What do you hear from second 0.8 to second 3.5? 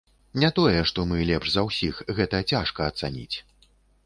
што мы лепш за ўсіх, гэта цяжка ацаніць.